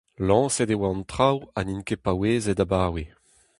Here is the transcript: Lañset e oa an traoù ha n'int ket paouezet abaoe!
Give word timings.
Lañset 0.27 0.69
e 0.73 0.75
oa 0.77 0.87
an 0.91 1.01
traoù 1.11 1.39
ha 1.55 1.59
n'int 1.63 1.85
ket 1.87 2.03
paouezet 2.05 2.63
abaoe! 2.63 3.03